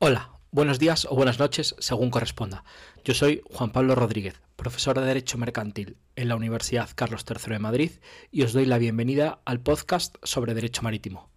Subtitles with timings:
[0.00, 2.64] Hola, buenos días o buenas noches, según corresponda.
[3.04, 7.58] Yo soy Juan Pablo Rodríguez, profesor de Derecho Mercantil en la Universidad Carlos III de
[7.60, 7.90] Madrid
[8.32, 11.30] y os doy la bienvenida al podcast sobre Derecho Marítimo.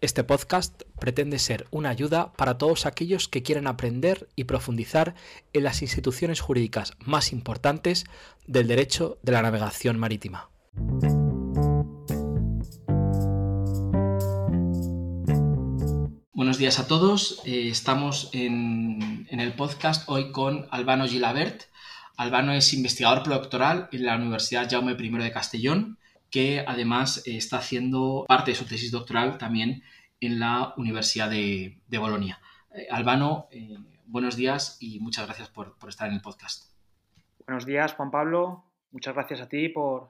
[0.00, 5.16] Este podcast pretende ser una ayuda para todos aquellos que quieran aprender y profundizar
[5.52, 8.04] en las instituciones jurídicas más importantes
[8.46, 10.50] del derecho de la navegación marítima.
[16.34, 17.40] Buenos días a todos.
[17.46, 21.62] Eh, estamos en, el podcast hoy con Albano Gilabert.
[22.16, 25.96] Albano es investigador predoctoral en la Universidad Jaume I de Castellón,
[26.32, 29.84] que además eh, está haciendo parte de su tesis doctoral también
[30.20, 32.40] en la Universidad de, Bolonia.
[32.74, 33.46] Eh, Albano,
[34.04, 36.74] buenos días y muchas gracias por, estar en el podcast.
[37.46, 38.64] Buenos días, Juan Pablo.
[38.90, 40.08] Muchas gracias a ti por,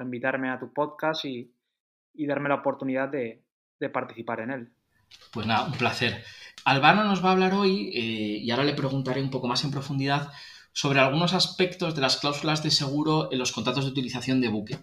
[0.00, 1.52] invitarme a tu podcast y,
[2.14, 3.42] darme la oportunidad de
[3.90, 4.75] participar en él.
[5.32, 6.24] Pues nada, un placer.
[6.64, 9.70] Albano nos va a hablar hoy, eh, y ahora le preguntaré un poco más en
[9.70, 10.32] profundidad,
[10.72, 14.78] sobre algunos aspectos de las cláusulas de seguro en los contratos de utilización de buque.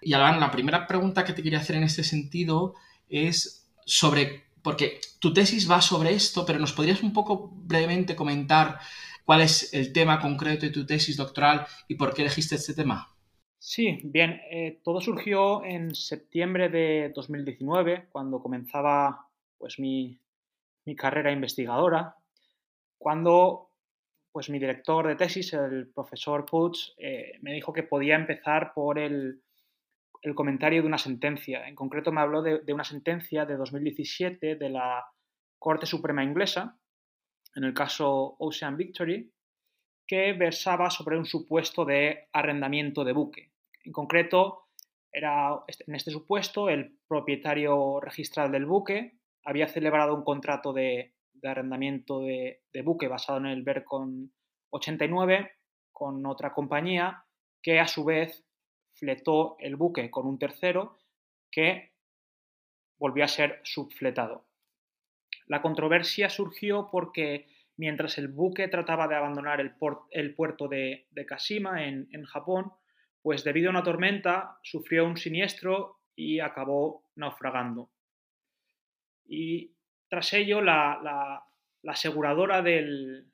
[0.00, 2.74] Y Albano, la primera pregunta que te quería hacer en este sentido
[3.08, 8.78] es sobre, porque tu tesis va sobre esto, pero nos podrías un poco brevemente comentar
[9.24, 13.14] cuál es el tema concreto de tu tesis doctoral y por qué elegiste este tema.
[13.58, 19.27] Sí, bien, eh, todo surgió en septiembre de 2019, cuando comenzaba
[19.58, 20.20] pues mi,
[20.86, 22.16] mi carrera investigadora,
[22.96, 23.68] cuando
[24.32, 28.98] pues mi director de tesis, el profesor Putz, eh, me dijo que podía empezar por
[28.98, 29.42] el,
[30.22, 31.66] el, comentario de una sentencia.
[31.66, 35.04] En concreto me habló de, de, una sentencia de 2017 de la
[35.58, 36.78] Corte Suprema Inglesa,
[37.54, 39.32] en el caso Ocean Victory,
[40.06, 43.52] que versaba sobre un supuesto de arrendamiento de buque.
[43.84, 44.68] En concreto,
[45.12, 45.50] era
[45.86, 52.60] en este supuesto el propietario registral del buque había celebrado un contrato de, arrendamiento de,
[52.84, 54.32] buque basado en el Vercon
[54.70, 55.52] 89
[55.92, 57.24] con otra compañía
[57.62, 58.44] que a su vez
[58.94, 60.98] fletó el buque con un tercero
[61.50, 61.92] que
[62.98, 64.46] volvió a ser subfletado.
[65.46, 67.46] La controversia surgió porque
[67.76, 69.74] mientras el buque trataba de abandonar el,
[70.34, 72.72] puerto de, de Kashima en, en Japón,
[73.22, 77.90] pues debido a una tormenta sufrió un siniestro y acabó naufragando
[79.28, 79.74] y
[80.08, 81.44] tras ello la,
[81.86, 83.26] aseguradora del,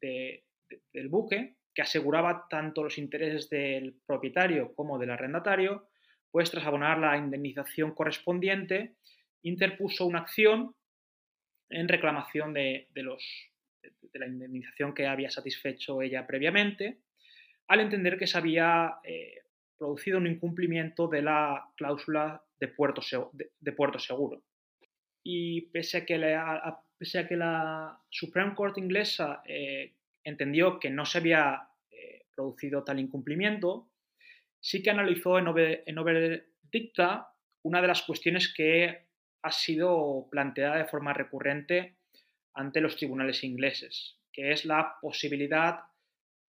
[0.00, 5.88] de, de, del, buque, que aseguraba tanto los intereses del propietario como del arrendatario,
[6.30, 8.96] pues tras abonar la indemnización correspondiente,
[9.42, 10.74] interpuso una acción
[11.70, 12.88] en reclamación de,
[14.14, 16.98] la indemnización que había satisfecho ella previamente,
[17.68, 19.42] al entender que se había eh,
[19.76, 23.02] producido un incumplimiento de la cláusula de puerto,
[23.32, 24.42] de puerto seguro
[25.28, 31.04] y pese a que la, pese a la Supreme Court inglesa eh, entendió que no
[31.04, 33.90] se había eh, producido tal incumplimiento,
[34.60, 35.48] sí que analizó en
[35.98, 37.28] overdicta
[37.62, 39.08] una de las cuestiones que
[39.42, 41.96] ha sido planteada de forma recurrente
[42.54, 45.80] ante los tribunales ingleses, que es la posibilidad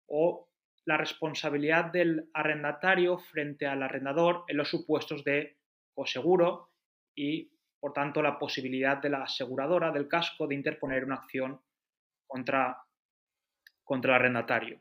[0.07, 0.49] o
[0.83, 5.59] la responsabilidad del arrendatario frente al arrendador en los supuestos de
[5.93, 6.71] coseguro
[7.15, 7.54] y
[7.85, 11.61] por tanto, la posibilidad de la aseguradora del casco de interponer una acción
[12.25, 12.81] contra,
[13.83, 14.79] contra el arrendatario.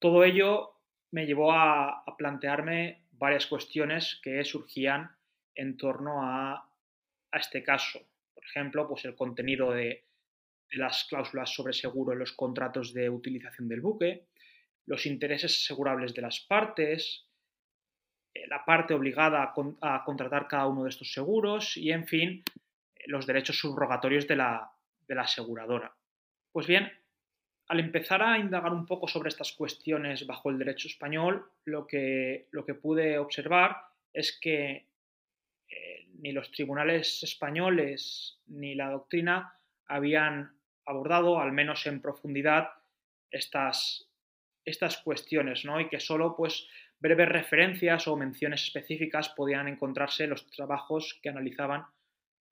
[0.00, 0.80] Todo ello
[1.12, 5.16] me llevó a, plantearme varias cuestiones que surgían
[5.54, 6.68] en torno a,
[7.30, 8.00] este caso.
[8.34, 10.06] Por ejemplo, pues el contenido de,
[10.68, 14.26] de las cláusulas sobre seguro en los contratos de utilización del buque,
[14.86, 17.25] los intereses asegurables de las partes,
[18.48, 22.42] la parte obligada a, contratar cada uno de estos seguros y, en fin,
[23.06, 24.70] los derechos subrogatorios de la,
[25.06, 25.94] de la aseguradora.
[26.52, 26.90] Pues bien,
[27.68, 32.48] al empezar a indagar un poco sobre estas cuestiones bajo el derecho español, lo que,
[32.50, 33.76] lo que pude observar
[34.12, 34.86] es que
[35.68, 42.70] eh, ni los tribunales españoles ni la doctrina habían abordado, al menos en profundidad,
[43.30, 44.08] estas,
[44.64, 45.80] estas cuestiones, ¿no?
[45.80, 46.68] Y que solo pues
[46.98, 51.84] breves referencias o menciones específicas podían encontrarse en los trabajos que analizaban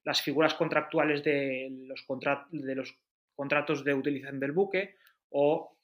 [0.04, 2.04] las figuras contractuales de los,
[2.50, 2.96] de los
[3.34, 4.96] contratos de utilización del buque
[5.30, 5.76] o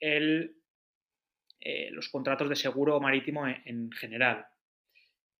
[0.00, 0.56] el,
[1.60, 4.46] eh, los contratos de seguro marítimo en, en, general.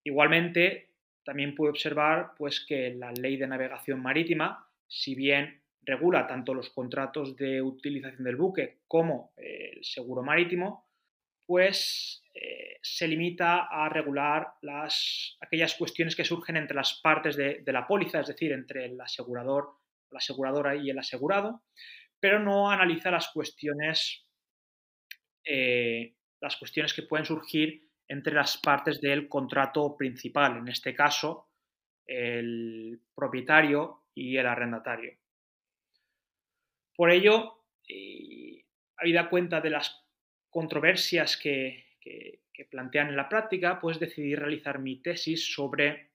[0.02, 0.90] Igualmente,
[1.22, 6.70] también pude observar pues, que la ley de navegación marítima, si bien regula tanto los
[6.70, 10.83] contratos de utilización del buque como el seguro marítimo,
[11.46, 14.54] pues eh, se limita a regular
[15.40, 19.78] aquellas cuestiones que surgen entre las partes de, la póliza, es decir, entre el asegurador,
[20.10, 21.62] la aseguradora y el asegurado,
[22.18, 24.26] pero no analiza las cuestiones,
[25.44, 31.48] eh, las cuestiones que pueden surgir entre las partes del contrato principal, en este caso,
[32.06, 35.18] el propietario y el arrendatario.
[36.96, 38.64] Por ello, eh,
[38.96, 40.03] habida cuenta de las
[40.54, 41.82] controversias que,
[42.70, 46.10] plantean en la práctica, pues decidí realizar mi tesis sobre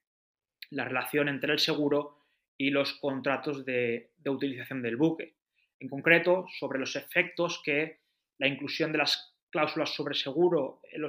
[0.69, 2.19] la relación entre el seguro
[2.57, 5.36] y los contratos de, utilización del buque.
[5.81, 8.00] En concreto, sobre los efectos que
[8.38, 11.06] la inclusión de las cláusulas sobre seguro en,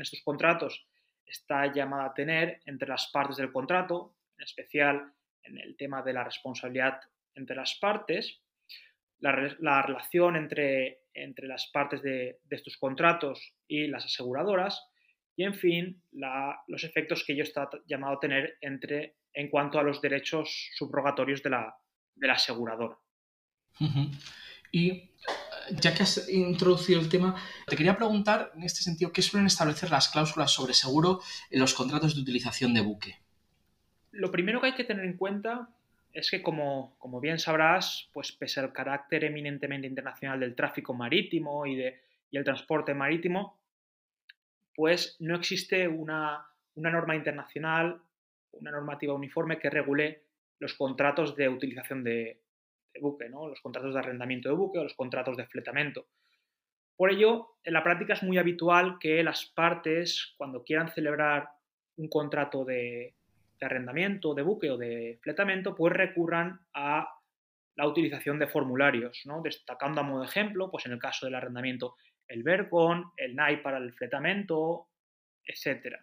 [0.00, 0.86] estos contratos
[1.26, 5.12] está llamada a tener entre las partes del contrato, en especial
[5.42, 6.98] en el tema de la responsabilidad
[7.34, 8.40] entre las partes,
[9.20, 14.82] la, relación entre, entre, las partes de, estos contratos y las aseguradoras
[15.36, 16.02] y, en fin,
[16.66, 21.42] los efectos que ello está llamado a tener entre, en cuanto a los derechos subrogatorios
[21.42, 21.76] de la,
[22.14, 22.98] de la aseguradora.
[24.72, 25.10] Y eh,
[25.80, 27.36] ya que has introducido el tema,
[27.66, 31.20] te quería preguntar en este sentido, ¿qué suelen establecer las cláusulas sobre seguro
[31.50, 33.18] en los contratos de utilización de buque?
[34.12, 35.70] Lo primero que hay que tener en cuenta
[36.12, 41.76] es que, como, bien sabrás, pues pese al carácter eminentemente internacional del tráfico marítimo y,
[41.76, 42.00] de,
[42.32, 43.60] el transporte marítimo,
[44.74, 48.00] pues no existe una, norma internacional,
[48.52, 50.24] una normativa uniforme que regule
[50.58, 52.42] los contratos de utilización de,
[53.00, 53.48] buque, ¿no?
[53.48, 56.06] los contratos de arrendamiento de buque o los contratos de fletamento.
[56.96, 61.48] Por ello, en la práctica es muy habitual que las partes, cuando quieran celebrar
[61.96, 63.14] un contrato de,
[63.60, 67.06] de arrendamiento de buque o de fletamento, pues recurran a
[67.76, 69.42] la utilización de formularios, ¿no?
[69.42, 71.96] destacando a modo de ejemplo, pues en el caso del arrendamiento,
[72.26, 74.88] el Vercon, el NAI para el fletamento,
[75.44, 75.96] etc.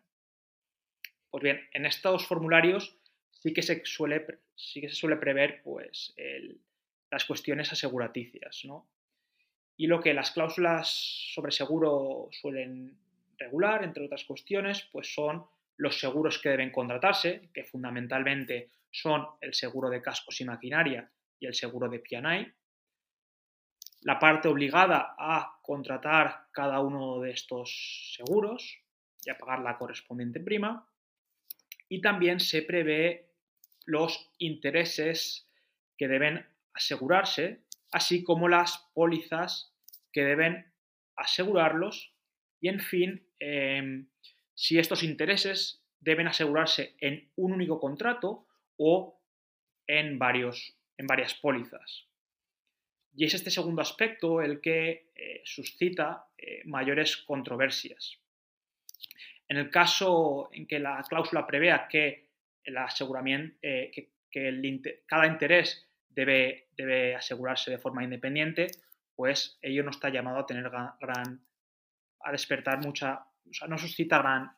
[1.29, 2.99] Pues bien, en estos formularios
[3.31, 4.25] sí que se suele,
[4.55, 6.15] sí que se suele prever pues,
[7.09, 8.63] las cuestiones aseguraticias.
[8.65, 8.89] ¿no?
[9.77, 10.87] Y lo que las cláusulas
[11.33, 12.97] sobre seguro suelen
[13.37, 15.45] regular, entre otras cuestiones, pues son
[15.77, 21.09] los seguros que deben contratarse, que fundamentalmente son el seguro de cascos y maquinaria
[21.39, 22.51] y el seguro de PNI,
[24.01, 28.79] la parte obligada a contratar cada uno de estos seguros
[29.25, 30.87] y a pagar la correspondiente prima,
[31.89, 33.29] y también se prevé
[33.85, 35.49] los intereses
[35.97, 39.73] que deben asegurarse, así como las pólizas
[40.11, 40.71] que deben
[41.15, 42.13] asegurarlos.
[42.59, 44.07] Y, en fin, em,
[44.57, 49.21] si estos intereses deben asegurarse en un único contrato o
[49.85, 52.07] en, varios, en varias pólizas.
[53.15, 58.19] Y es este segundo aspecto el que eh, suscita eh, mayores controversias.
[59.47, 62.29] En el caso en que la cláusula prevea que
[62.63, 64.09] el aseguramiento, eh, que,
[65.05, 68.67] cada interés debe, debe, asegurarse de forma independiente,
[69.15, 71.41] pues ello no está llamado a tener gran,
[72.19, 73.25] a despertar mucha
[73.67, 74.53] no suscita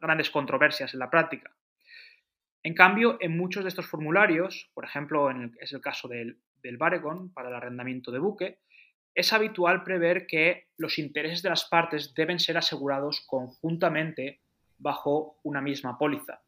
[0.00, 1.52] grandes controversias en la práctica.
[2.62, 7.48] En cambio, en muchos de estos formularios, por ejemplo, es el caso del, del para
[7.48, 8.58] el arrendamiento de buque,
[9.14, 14.40] es habitual prever que los intereses de las partes deben ser asegurados conjuntamente
[14.78, 16.40] bajo una misma póliza.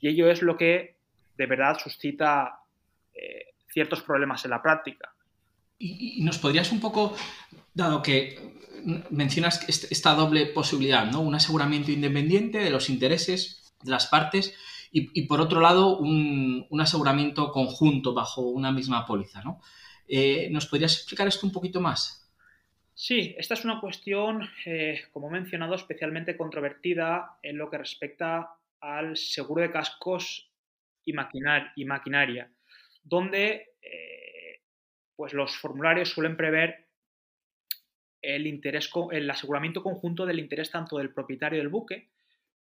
[0.00, 0.96] Y ello es lo que
[1.36, 2.60] de verdad suscita
[3.12, 5.14] eh, ciertos problemas en la práctica.
[5.78, 7.16] ¿Y, nos podrías un poco,
[7.74, 8.53] dado que
[9.10, 11.20] mencionas esta doble posibilidad, ¿no?
[11.20, 14.54] Un aseguramiento independiente de los intereses de las partes
[14.96, 19.60] y, por otro lado, un, aseguramiento conjunto bajo una misma póliza, ¿no?
[20.06, 22.30] Eh, ¿Nos podrías explicar esto un poquito más?
[22.94, 28.50] Sí, esta es una cuestión, eh, como he mencionado, especialmente controvertida en lo que respecta
[28.80, 30.48] al seguro de cascos
[31.04, 31.12] y,
[31.76, 32.52] y maquinaria,
[33.02, 34.60] donde eh,
[35.16, 36.83] pues los formularios suelen prever
[38.24, 42.08] el, interés, el aseguramiento conjunto del interés tanto del propietario del buque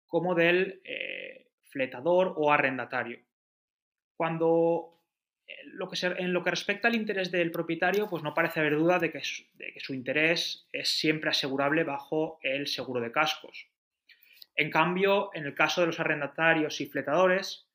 [0.07, 3.19] como del eh, fletador o arrendatario.
[4.15, 4.99] Cuando
[5.47, 8.77] eh, lo que en lo que respecta al interés del propietario, pues no parece haber
[8.77, 9.21] duda de que,
[9.53, 13.67] de que su interés es siempre asegurable bajo el seguro de cascos.
[14.55, 17.69] En cambio, en el caso de los arrendatarios y fletadores,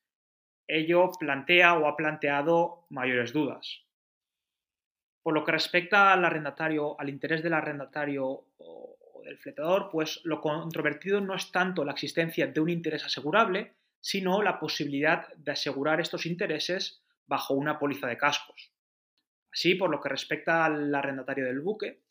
[0.67, 3.85] ello plantea o ha planteado mayores dudas.
[5.25, 10.39] Por lo que respecta al arrendatario, al interés del arrendatario o del fletador, pues lo
[10.39, 15.99] controvertido no es tanto la existencia de un interés asegurable, sino la posibilidad de asegurar
[15.99, 18.71] estos intereses bajo una póliza de cascos.
[19.51, 22.03] Así, por lo que respecta al arrendatario del buque,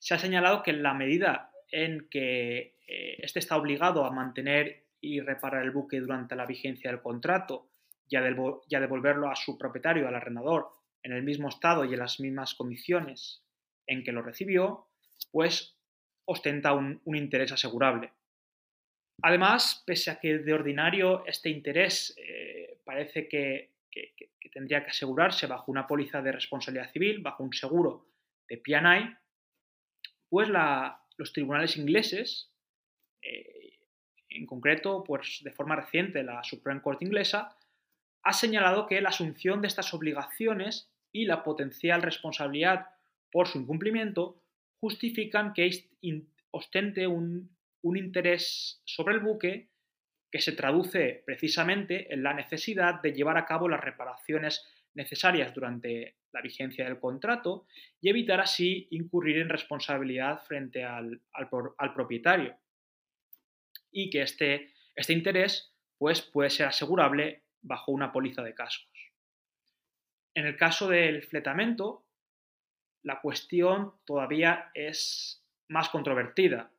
[0.00, 5.20] se ha señalado que en la medida en que éste está obligado a mantener y
[5.20, 7.70] reparar el buque durante la vigencia del contrato
[8.08, 12.20] y a, devolverlo a su propietario, al arrendador, en el mismo estado y en las
[12.20, 13.42] mismas condiciones
[13.86, 14.86] en que lo recibió,
[15.30, 15.76] pues
[16.26, 18.12] ostenta un, interés asegurable.
[19.22, 23.72] Además, pese a que de ordinario este interés eh, parece que,
[24.52, 28.06] tendría que asegurarse bajo una póliza de responsabilidad civil, bajo un seguro
[28.48, 29.14] de P&I,
[30.28, 32.52] pues los tribunales ingleses,
[33.22, 33.78] eh,
[34.30, 37.56] en concreto, pues de forma reciente la Supreme Court inglesa,
[38.22, 42.86] ha señalado que la asunción de estas obligaciones y la potencial responsabilidad
[43.30, 44.42] por su incumplimiento
[44.80, 45.70] justifican que
[46.50, 49.70] ostente un, interés sobre el buque
[50.30, 56.16] que se traduce precisamente en la necesidad de llevar a cabo las reparaciones necesarias durante
[56.32, 57.66] la vigencia del contrato
[58.00, 61.22] y evitar así incurrir en responsabilidad frente al,
[61.94, 62.56] propietario.
[63.90, 68.97] Y que este, este interés pues, puede ser asegurable bajo una póliza de cascos.
[70.38, 72.04] En el caso del fletamento,
[73.02, 76.70] la cuestión todavía es más controvertida,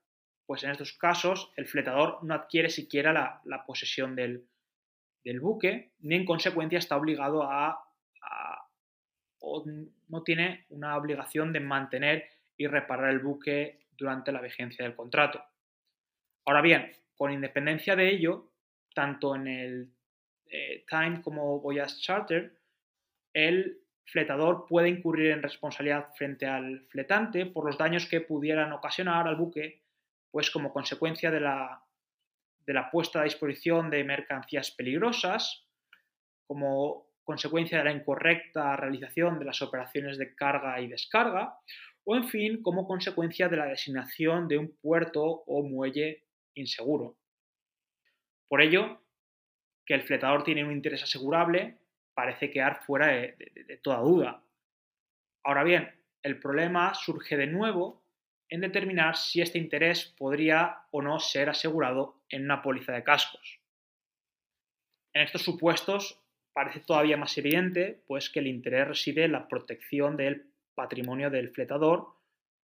[0.45, 4.47] pues en estos casos el fletador no adquiere siquiera la, posesión del,
[5.41, 7.85] buque, ni en consecuencia está obligado a,
[9.39, 9.65] o
[10.07, 15.43] no tiene una obligación de mantener y reparar el buque durante la vigencia del contrato.
[16.45, 18.53] Ahora bien, con independencia de ello,
[18.95, 19.91] tanto en el
[20.45, 22.58] eh, Time como Voyage Charter,
[23.33, 29.27] el fletador puede incurrir en responsabilidad frente al fletante por los daños que pudieran ocasionar
[29.27, 29.83] al buque,
[30.31, 31.83] pues como consecuencia de la,
[32.65, 35.65] de la puesta a disposición de mercancías peligrosas,
[36.47, 41.59] como consecuencia de la incorrecta realización de las operaciones de carga y descarga,
[42.03, 46.23] o en fin, como consecuencia de la designación de un puerto o muelle
[46.55, 47.17] inseguro.
[48.47, 49.03] Por ello,
[49.85, 51.77] que el fletador tiene un interés asegurable
[52.19, 54.43] parece quedar fuera de, toda duda.
[55.41, 55.89] Ahora bien,
[56.21, 58.03] el problema surge de nuevo
[58.49, 63.61] en determinar si este interés podría o no ser asegurado en una póliza de cascos.
[65.13, 66.21] En estos supuestos
[66.51, 71.51] parece todavía más evidente pues, que el interés reside en la protección del patrimonio del
[71.51, 72.17] fletador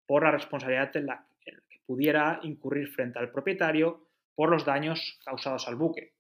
[0.06, 1.54] por la responsabilidad en la que
[1.86, 6.16] pudiera incurrir frente al propietario por los daños causados al buque.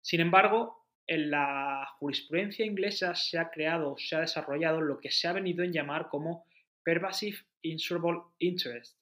[0.00, 0.79] Sin embargo,
[1.10, 5.64] en la jurisprudencia inglesa se ha creado, se ha desarrollado lo que se ha venido
[5.64, 6.46] en llamar como
[6.84, 8.96] pervasive insurable interest,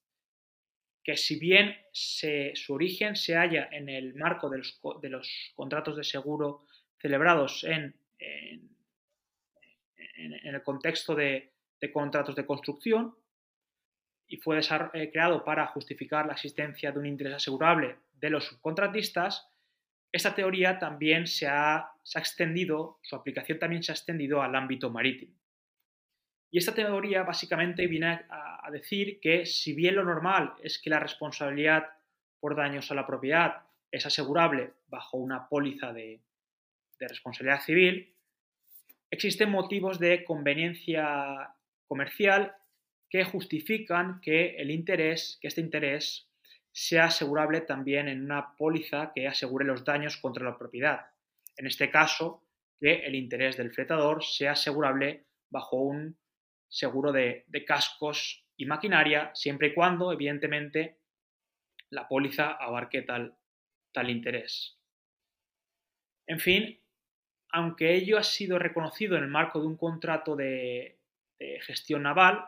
[1.05, 4.57] que si bien su origen se halla en el marco de
[5.11, 6.65] los, contratos de seguro
[6.97, 7.95] celebrados en,
[10.17, 13.15] el contexto de, de, contratos de construcción
[14.27, 19.47] y fue eh, creado para justificar la existencia de un interés asegurable de los subcontratistas,
[20.11, 25.35] esta teoría también se ha, extendido, su aplicación también se ha extendido al ámbito marítimo.
[26.51, 31.01] Y esta teoría básicamente viene a, decir que si bien lo normal es que la
[31.01, 31.89] responsabilidad
[32.39, 36.21] por daños a la propiedad es asegurable bajo una póliza de,
[36.99, 38.15] de responsabilidad civil,
[39.11, 41.55] existen motivos de conveniencia
[41.87, 42.55] comercial
[43.09, 46.29] que justifican que el interés, que este interés
[46.73, 51.07] sea asegurable también en una póliza que asegure los daños contra la propiedad.
[51.59, 52.45] En este caso,
[52.81, 56.17] que el interés del fletador sea asegurable bajo un
[56.69, 61.01] seguro de, cascos y maquinaria, siempre y cuando, evidentemente,
[61.91, 63.37] la póliza abarque tal,
[63.93, 64.79] tal interés.
[66.29, 66.81] En fin,
[67.51, 71.01] aunque ello ha sido reconocido en el marco de un contrato de,
[71.63, 72.45] gestión naval,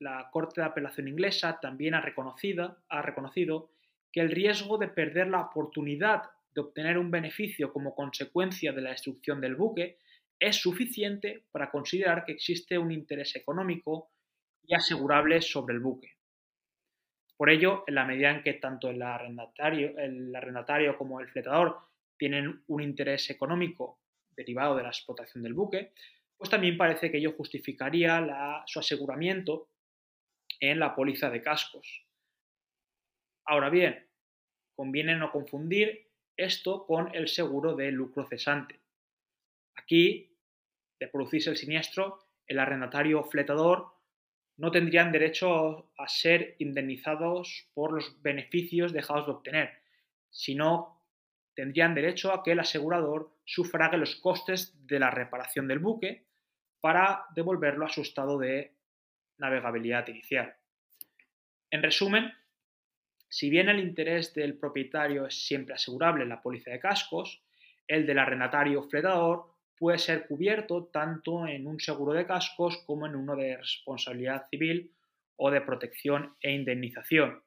[0.00, 3.70] la Corte de Apelación inglesa también ha reconocido, ha reconocido
[4.10, 6.22] que el riesgo de perder la oportunidad
[6.54, 9.98] de obtener un beneficio como consecuencia de la destrucción del buque
[10.38, 14.10] es suficiente para considerar que existe un interés económico
[14.62, 16.16] y asegurable sobre el buque.
[17.36, 21.78] Por ello, en la medida en que tanto el arrendatario, el arrendatario como el fletador
[22.16, 25.92] tienen un interés económico derivado de la explotación del buque,
[26.36, 29.68] pues también parece que ello justificaría su aseguramiento
[30.60, 32.04] en la póliza de cascos.
[33.44, 34.06] Ahora bien,
[34.74, 38.80] conviene no confundir esto con el seguro de lucro cesante.
[39.74, 40.36] Aquí,
[40.98, 43.92] de producirse el siniestro, el arrendatario fletador
[44.56, 49.82] no tendrían derecho a ser indemnizados por los beneficios dejados de obtener,
[50.30, 51.02] sino
[51.54, 56.26] tendrían derecho a que el asegurador sufrague los costes de la reparación del buque
[56.80, 58.74] para devolverlo a su estado de
[59.38, 60.56] navegabilidad inicial.
[61.70, 62.32] En resumen,
[63.32, 67.42] Si bien el interés del propietario es siempre asegurable en la póliza de cascos,
[67.88, 69.46] el del arrendatario fletador
[69.78, 74.92] puede ser cubierto tanto en un seguro de cascos como en uno de responsabilidad civil
[75.36, 77.42] o de protección e indemnización.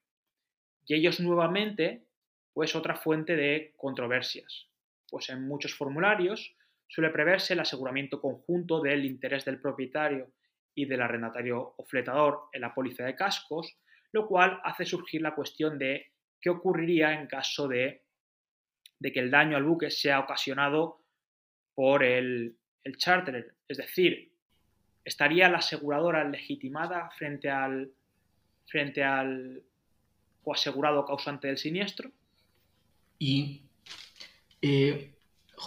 [0.88, 2.02] Y ellos nuevamente,
[2.52, 4.68] pues otra fuente de controversias,
[5.08, 6.56] pues en muchos formularios
[6.88, 10.32] suele preverse el aseguramiento conjunto del interés del propietario
[10.74, 13.78] y del arrendatario o fletador en la póliza de cascos,
[14.16, 18.06] lo cual hace surgir la cuestión de qué ocurriría en caso de,
[19.02, 21.02] que el daño al buque sea ocasionado
[21.76, 22.56] por el,
[22.86, 23.54] el.
[23.68, 24.32] Es decir,
[25.04, 27.92] ¿estaría la aseguradora legitimada frente al,
[28.66, 29.62] frente al
[31.06, 32.10] causante del siniestro?
[33.20, 33.64] Y
[34.62, 35.14] eh,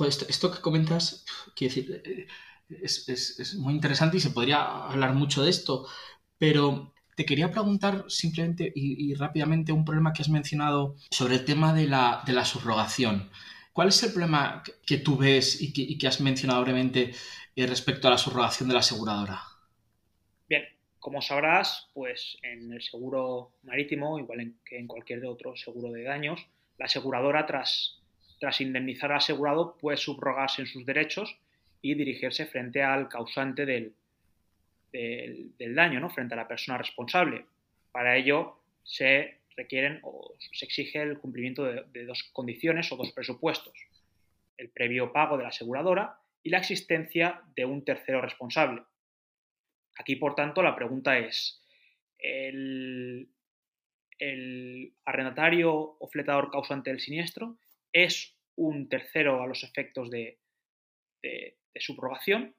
[0.07, 2.27] esto, que comentas, quiero decir, eh,
[2.81, 5.87] es, muy interesante y se podría hablar mucho de esto,
[6.39, 11.75] pero te quería preguntar simplemente y, rápidamente un problema que has mencionado sobre el tema
[11.75, 13.29] de la, subrogación.
[13.73, 17.11] ¿Cuál es el problema que tú ves y que, has mencionado brevemente
[17.57, 19.41] eh, respecto a la subrogación de la aseguradora?
[20.49, 20.63] Bien,
[21.01, 26.47] como sabrás, pues en el seguro marítimo, igual que en cualquier otro seguro de daños,
[26.79, 31.37] la aseguradora tras indemnizar al asegurado puede subrogarse en sus derechos
[31.83, 33.97] y dirigirse frente al causante del,
[34.93, 36.11] del, daño, ¿no?
[36.11, 37.47] frente a la persona responsable.
[37.93, 43.75] Para ello se requieren o se exige el cumplimiento de, dos condiciones o dos presupuestos.
[44.57, 48.83] El previo pago de la aseguradora y la existencia de un tercero responsable.
[49.99, 51.61] Aquí, por tanto, la pregunta es,
[52.19, 53.29] ¿el,
[55.05, 57.57] arrendatario o fletador causante del siniestro
[57.93, 60.39] es un tercero a los efectos de,
[61.23, 62.55] de, de subrogación?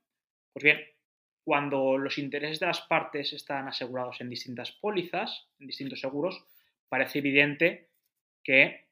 [0.53, 0.79] Pues bien,
[1.49, 6.45] cuando los intereses de las partes están asegurados en distintas pólizas, en distintos seguros,
[6.87, 7.89] parece evidente
[8.43, 8.85] que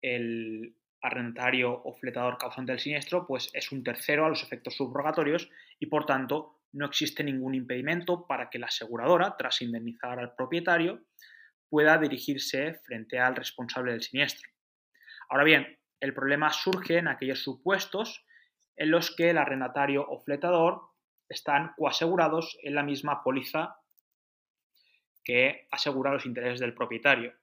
[0.00, 5.50] el arrendatario o fletador causante del siniestro pues es un tercero a los efectos subrogatorios
[5.80, 11.06] y por tanto no existe ningún impedimento para que la aseguradora, tras indemnizar al propietario,
[11.68, 14.48] pueda dirigirse frente al responsable del siniestro.
[15.28, 18.24] Ahora bien, el problema surge en aquellos supuestos
[18.76, 20.88] en los que el arrendatario o fletador
[21.28, 23.76] están coasegurados en la misma póliza
[25.22, 27.34] que asegura los intereses del propietario.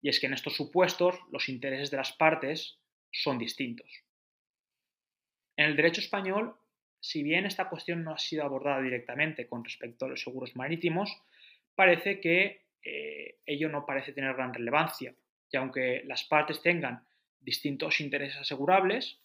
[0.00, 2.80] Y es que en estos supuestos los intereses de las partes
[3.12, 3.88] son distintos.
[5.56, 6.56] En el derecho español,
[6.98, 11.16] si bien esta cuestión no ha sido abordada directamente con respecto a los seguros marítimos,
[11.74, 15.14] parece que eh, ello no parece tener gran relevancia,
[15.50, 17.06] y aunque las partes tengan
[17.38, 19.20] distintos intereses asegurables,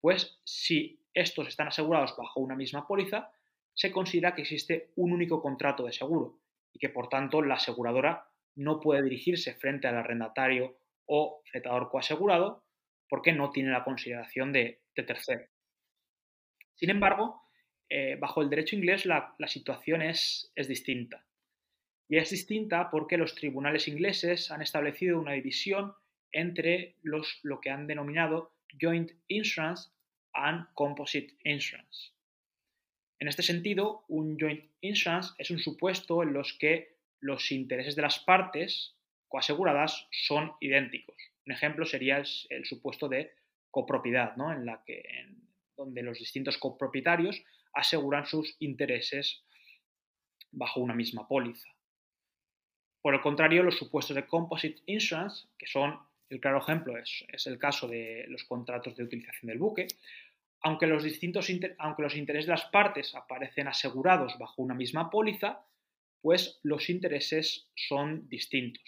[0.00, 3.32] pues si estos están asegurados bajo una misma póliza,
[3.74, 6.38] se considera que existe un único contrato de seguro,
[6.72, 12.64] y que por tanto la aseguradora no puede dirigirse frente al arrendatario o fletador coasegurado
[13.08, 15.46] porque no tiene la consideración de, tercero.
[16.74, 17.42] Sin embargo,
[17.88, 21.26] eh, bajo el derecho inglés la, situación es, distinta.
[22.08, 25.94] Y es distinta porque los tribunales ingleses han establecido una división
[26.30, 29.90] entre los, lo que han denominado Joint Insurance
[30.32, 32.11] and Composite Insurance.
[33.22, 38.02] En este sentido, un joint insurance es un supuesto en los que los intereses de
[38.02, 38.96] las partes
[39.28, 41.14] coaseguradas son idénticos.
[41.46, 43.30] Un ejemplo sería el, supuesto de
[43.70, 44.52] copropiedad, ¿no?
[44.52, 45.04] en la que,
[45.76, 47.40] donde los distintos copropietarios
[47.72, 49.44] aseguran sus intereses
[50.50, 51.68] bajo una misma póliza.
[53.02, 55.96] Por el contrario, los supuestos de composite insurance, que son,
[56.28, 59.86] el claro ejemplo es, es el caso de los contratos de utilización del buque,
[60.62, 61.48] aunque los, distintos
[61.78, 65.66] aunque los intereses de las partes aparecen asegurados bajo una misma póliza,
[66.20, 68.84] pues los intereses son distintos.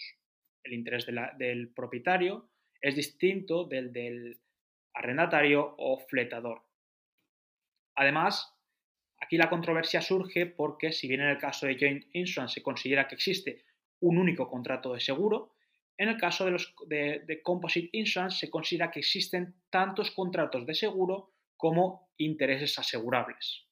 [0.63, 1.07] El interés
[1.37, 2.49] del propietario
[2.81, 4.39] es distinto del del
[4.95, 6.63] arrendatario o fletador.
[7.97, 8.55] Además,
[9.19, 13.09] aquí la controversia surge porque si bien en el caso de joint insurance se considera
[13.09, 13.65] que existe
[14.01, 15.55] un único contrato de seguro,
[15.99, 20.75] en el caso de, los, de composite insurance se considera que existen tantos contratos de
[20.75, 21.34] seguro
[21.65, 23.67] como intereses asegurables.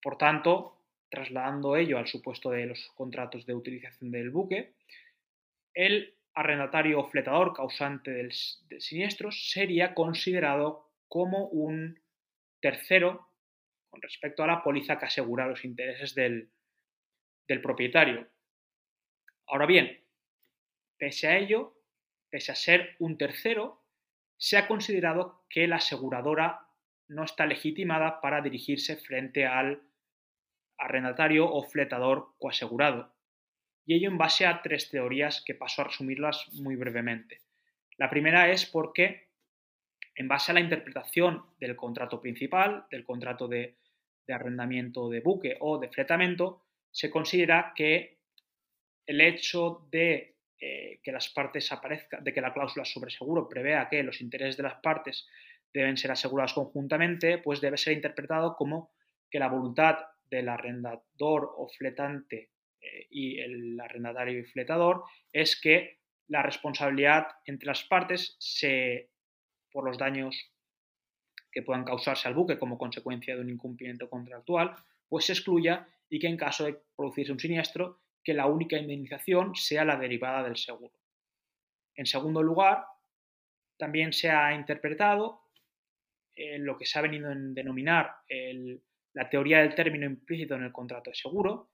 [0.00, 0.78] Por tanto,
[1.10, 4.76] trasladando ello al supuesto de los contratos de utilización del buque,
[5.74, 12.00] el arrendatario o fletador causante del, siniestro sería considerado como un
[12.60, 13.26] tercero
[13.90, 16.48] con respecto a la póliza que asegura los intereses del,
[17.48, 18.28] del propietario.
[19.48, 20.00] Ahora bien,
[20.96, 21.74] pese a ello,
[22.30, 23.82] pese a ser un tercero,
[24.36, 26.67] se ha considerado que la aseguradora
[27.08, 29.82] no está legitimada para dirigirse frente al
[30.78, 33.14] arrendatario o fletador coasegurado.
[33.84, 37.40] y ello en base a tres teorías que paso a resumirlas muy brevemente.
[37.96, 39.28] La primera es porque,
[40.14, 43.78] en base a la interpretación del contrato principal, del contrato de,
[44.28, 48.18] arrendamiento de buque o de fletamento, se considera que
[49.06, 53.88] el hecho de eh, que las partes aparezcan, de que la cláusula sobre seguro prevea
[53.88, 55.26] que los intereses de las partes
[55.72, 58.92] deben ser asegurados conjuntamente, pues debe ser interpretado como
[59.30, 59.98] que la voluntad
[60.30, 62.50] del arrendador o fletante
[62.80, 69.10] eh, y el arrendatario y fletador es que la responsabilidad entre las partes se,
[69.72, 70.52] por los daños
[71.50, 74.74] que puedan causarse al buque como consecuencia de un incumplimiento contractual,
[75.08, 79.54] pues se excluya y que en caso de producirse un siniestro, que la única indemnización
[79.54, 80.92] sea la derivada del seguro.
[81.94, 82.84] En segundo lugar,
[83.78, 85.47] también se ha interpretado
[86.58, 88.16] lo que se ha venido a denominar
[89.14, 91.70] la teoría del término implícito en el contrato de seguro,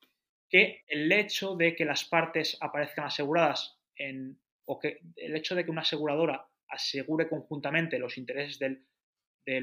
[0.49, 5.65] que el hecho de que las partes aparezcan aseguradas en, o que el hecho de
[5.65, 8.87] que una aseguradora asegure conjuntamente los intereses del,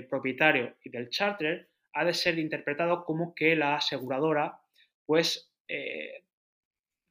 [0.07, 4.59] propietario y del charter ha de ser interpretado como que la aseguradora
[5.07, 6.23] pues eh,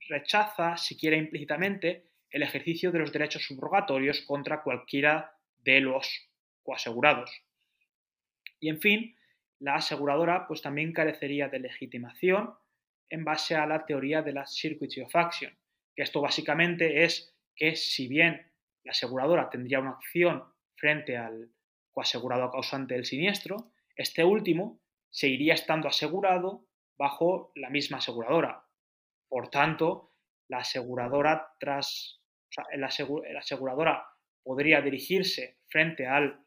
[0.09, 6.31] rechaza, siquiera implícitamente, el ejercicio de los derechos subrogatorios contra cualquiera de los
[6.63, 7.43] coasegurados.
[8.61, 9.17] Y en fin,
[9.59, 12.55] la aseguradora pues también carecería de legitimación
[13.09, 15.53] en base a la teoría de la circuity of action,
[15.97, 18.51] que esto básicamente es que si bien
[18.85, 20.45] la aseguradora tendría una acción
[20.77, 21.51] frente al
[21.91, 28.65] coasegurado causante del siniestro, este último seguiría estando asegurado bajo la misma aseguradora.
[29.29, 30.13] Por tanto,
[30.49, 32.21] la aseguradora tras
[32.75, 32.87] la,
[33.39, 34.07] aseguradora
[34.43, 36.45] podría dirigirse frente al,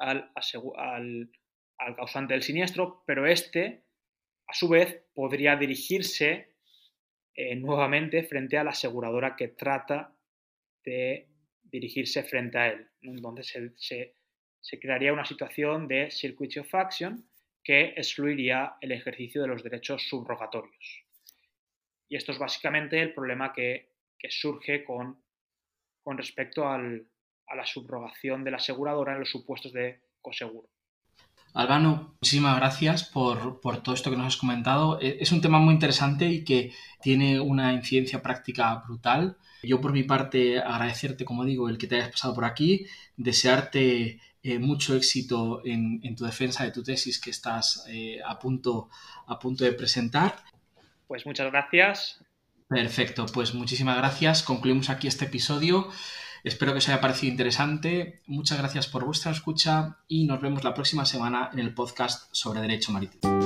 [0.00, 3.84] al, al causante del siniestro, pero este
[4.50, 6.56] a su vez, podría dirigirse
[7.36, 10.12] eh, nuevamente frente a la aseguradora que trata
[10.84, 11.28] de
[11.62, 12.88] dirigirse frente a él.
[13.00, 17.30] Entonces se, crearía una situación de circuit of action
[17.62, 21.04] que excluiría el ejercicio de los derechos subrogatorios.
[22.08, 23.90] Y esto es básicamente el problema que,
[24.30, 25.22] surge con,
[26.02, 26.66] con respecto
[27.50, 30.68] a la subrogación de la aseguradora en los supuestos de coseguro.
[31.52, 35.00] Albano, muchísimas gracias por, todo esto que nos has comentado.
[35.00, 39.36] E, es un tema muy interesante y que tiene una incidencia práctica brutal.
[39.62, 42.86] Yo por mi parte agradecerte, como digo, el que te hayas pasado por aquí,
[43.16, 48.88] desearte eh, mucho éxito en, tu defensa de tu tesis que estás eh, a, punto,
[49.26, 50.36] a punto de presentar.
[51.08, 52.24] Pues muchas gracias.
[52.68, 54.44] Perfecto, pues muchísimas gracias.
[54.44, 55.88] Concluimos aquí este episodio.
[56.44, 58.22] Espero que os haya parecido interesante.
[58.26, 62.60] Muchas gracias por vuestra escucha y nos vemos la próxima semana en el podcast sobre
[62.60, 63.40] Derecho Marítimo.